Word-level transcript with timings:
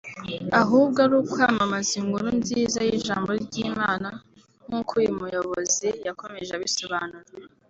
ahubwo 0.61 0.97
ari 1.05 1.15
ukwamamaza 1.21 1.93
inkuru 2.01 2.27
nziza 2.39 2.79
y’Ijambo 2.87 3.29
ry’Imana 3.43 4.09
nk’uko 4.65 4.91
uyu 5.01 5.11
muyobozi 5.19 5.89
yakomeje 6.07 6.51
abisobanura 6.55 7.27